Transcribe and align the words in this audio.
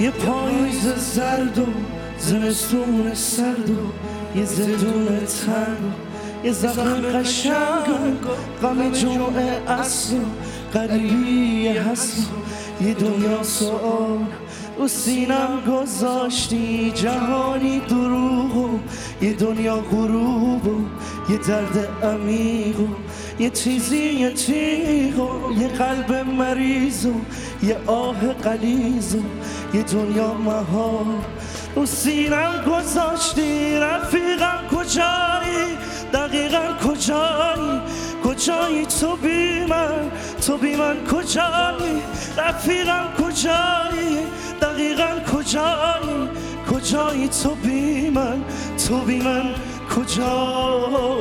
یه 0.00 0.10
پاییز 0.10 0.88
زرد 0.96 1.58
و 1.58 1.66
زمستون 2.18 3.14
سرد 3.14 3.70
و 3.70 3.74
یه 4.38 4.44
زدون 4.44 5.06
تنگ 5.06 5.92
یه 6.44 6.52
زخم 6.52 7.00
قشنگ 7.00 8.16
غم 8.62 8.90
جمعه 8.92 9.70
اصل 9.70 10.16
قریبی 10.72 11.68
هست 11.68 12.30
یه 12.80 12.94
دنیا 12.94 13.42
سوال 13.42 14.26
و 14.80 14.88
سینم 14.88 15.62
گذاشتی 15.68 16.92
جهانی 16.94 17.80
دروغ 17.80 18.56
و 18.56 18.78
یه 19.22 19.32
دنیا 19.32 19.76
غروب 19.76 20.66
و 20.66 20.80
یه 21.32 21.38
درد 21.38 21.88
عمیق 22.02 22.80
و 22.80 22.86
یه 23.40 23.50
چیزی 23.50 23.96
یه 23.96 24.30
تیغ 24.30 25.18
و 25.18 25.52
یه 25.52 25.68
قلب 25.68 26.12
مریض 26.12 27.06
و 27.06 27.14
یه 27.62 27.76
آه 27.86 28.32
قلیز 28.32 29.14
و 29.14 29.22
یه 29.76 29.82
دنیا 29.82 30.34
مهار 30.34 31.06
و 31.76 31.86
سینم 31.86 32.64
گذاشتی 32.66 33.74
رفیقم 33.74 34.60
کجایی؟ 34.76 35.78
دقیقا 36.12 36.64
کجایی؟ 36.84 37.80
کجایی 38.24 38.86
تو 38.86 39.16
بی 39.16 39.64
من؟ 39.64 40.10
تو 40.46 40.56
بی 40.56 40.76
من 40.76 40.96
کجایی؟ 41.06 42.02
رفیقم 42.36 43.08
کجایی؟ 43.18 44.18
دقیقا 44.62 45.08
کجایی؟ 45.32 46.28
کجایی 46.70 47.28
تو 47.28 47.54
بی 47.54 48.10
من؟ 48.10 48.44
تو 48.88 49.00
بی 49.00 49.18
من 49.18 49.54
کجایی 49.96 51.17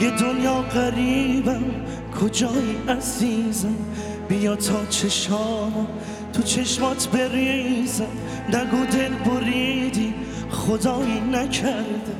یه 0.00 0.10
دنیا 0.10 0.54
قریبم 0.54 1.64
کجایی 2.20 2.76
عزیزم؟ 2.88 3.74
بیا 4.28 4.56
تا 4.56 4.86
چشام 4.86 5.86
تو 6.32 6.42
چشمات 6.42 7.08
بریزم. 7.08 8.06
نگو 8.48 8.86
دل 8.86 9.14
بریدی 9.14 10.14
خدایی 10.50 11.20
نکرده. 11.20 12.14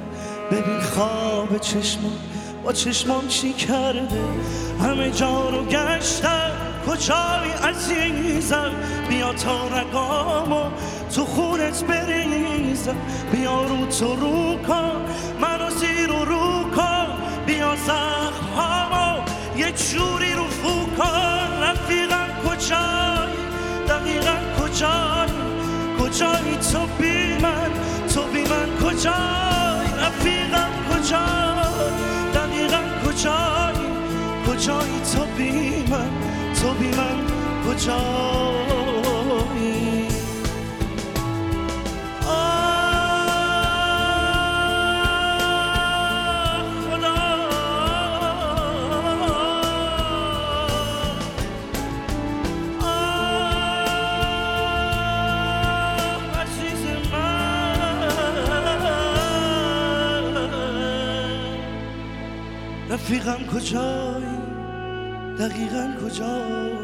ببین 0.51 0.81
خواب 0.81 1.59
چشمان 1.59 2.19
با 2.65 2.73
چشمان 2.73 3.29
چی 3.29 3.53
کرده؟ 3.53 4.25
همه 4.81 5.11
جا 5.11 5.49
رو 5.49 5.65
گشتم 5.65 6.51
کجایی 6.87 7.53
عزیزم؟ 7.63 8.71
بیا 9.09 9.33
تا 9.33 9.69
رگامو 9.69 10.63
تو 11.15 11.25
خونت 11.25 11.85
بریزم. 11.85 12.97
بیا 13.33 13.63
رو 13.63 13.87
تو 13.87 14.17
رو 14.17 14.59
کن 14.69 15.01
منو 15.41 15.71
زیر 15.71 16.13
و 16.13 16.25
رو 16.25 16.64
زخمامو 17.77 19.23
یه 19.57 19.73
جوری 19.73 20.33
رو 20.35 20.45
فو 20.45 20.87
کن 20.97 21.45
کجایی 22.45 23.37
دقیقا 23.89 24.37
کجایی 24.61 25.33
کجایی 26.01 26.57
تو 26.73 26.87
بی 26.99 27.39
من؟ 27.43 27.71
تو 28.15 28.23
بی 28.23 28.43
من 28.43 28.69
کجایی 28.83 29.91
رفیقم 29.99 30.71
کجایی 30.91 31.91
دقیقا 32.35 32.83
کجایی 33.05 33.87
کجایی 34.47 35.01
تو 35.13 35.25
بی 35.37 35.51
من؟ 35.91 36.11
تو 36.63 36.75
بی 36.75 36.89
من 36.89 37.19
کجایی 37.67 38.84
رفیقم 62.95 63.47
کجایی؟ 63.47 64.39
دقیقا 65.39 65.95
کجایی؟ 66.03 66.84